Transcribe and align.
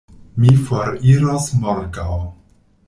Mi 0.43 0.53
foriros 0.69 1.47
morgaŭ. 1.65 2.19